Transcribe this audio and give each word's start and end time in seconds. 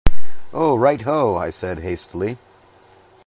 "Oh, 0.51 0.75
right 0.79 0.99
ho," 1.01 1.35
I 1.37 1.51
said 1.51 1.81
hastily. 1.81 2.39